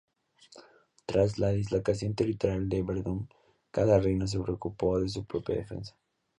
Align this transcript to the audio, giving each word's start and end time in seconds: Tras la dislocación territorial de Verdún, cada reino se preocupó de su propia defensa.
Tras 1.05 1.37
la 1.37 1.49
dislocación 1.51 2.15
territorial 2.15 2.67
de 2.69 2.81
Verdún, 2.81 3.29
cada 3.69 3.99
reino 3.99 4.25
se 4.25 4.39
preocupó 4.39 4.99
de 4.99 5.07
su 5.07 5.23
propia 5.25 5.53
defensa. 5.53 5.95